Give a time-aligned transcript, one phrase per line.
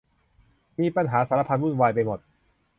[0.81, 2.19] มีปัญหาสารพันวุ่นวายไปหมด